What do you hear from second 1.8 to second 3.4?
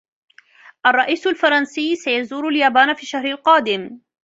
سيزور اليابان في الشهر